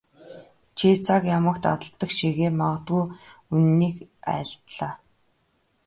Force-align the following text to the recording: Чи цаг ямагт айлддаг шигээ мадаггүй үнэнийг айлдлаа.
Чи 0.77 0.87
цаг 1.05 1.23
ямагт 1.37 1.63
айлддаг 1.71 2.11
шигээ 2.17 2.51
мадаггүй 2.59 3.05
үнэнийг 3.53 3.97
айлдлаа. 4.33 4.93